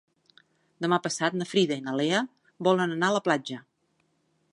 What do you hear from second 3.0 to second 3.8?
a la platja.